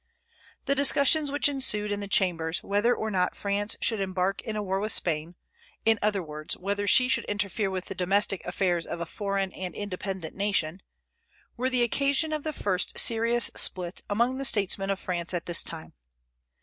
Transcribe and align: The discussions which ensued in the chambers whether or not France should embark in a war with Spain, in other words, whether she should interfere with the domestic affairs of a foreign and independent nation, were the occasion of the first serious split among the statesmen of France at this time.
The 0.65 0.73
discussions 0.73 1.29
which 1.29 1.47
ensued 1.47 1.91
in 1.91 1.99
the 1.99 2.07
chambers 2.07 2.63
whether 2.63 2.95
or 2.95 3.11
not 3.11 3.35
France 3.35 3.75
should 3.81 3.99
embark 4.01 4.41
in 4.41 4.55
a 4.55 4.63
war 4.63 4.79
with 4.79 4.91
Spain, 4.91 5.35
in 5.85 5.99
other 6.01 6.23
words, 6.23 6.57
whether 6.57 6.87
she 6.87 7.07
should 7.07 7.23
interfere 7.25 7.69
with 7.69 7.85
the 7.85 7.93
domestic 7.93 8.43
affairs 8.43 8.87
of 8.87 8.99
a 8.99 9.05
foreign 9.05 9.51
and 9.53 9.75
independent 9.75 10.35
nation, 10.35 10.81
were 11.55 11.69
the 11.69 11.83
occasion 11.83 12.33
of 12.33 12.43
the 12.43 12.51
first 12.51 12.97
serious 12.97 13.51
split 13.55 14.01
among 14.09 14.37
the 14.37 14.43
statesmen 14.45 14.89
of 14.89 14.99
France 14.99 15.35
at 15.35 15.45
this 15.45 15.61
time. 15.61 15.93